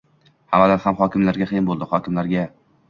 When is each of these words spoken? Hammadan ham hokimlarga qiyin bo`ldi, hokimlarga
Hammadan 0.57 0.81
ham 0.85 0.97
hokimlarga 1.03 1.51
qiyin 1.53 1.69
bo`ldi, 1.71 1.91
hokimlarga 1.95 2.53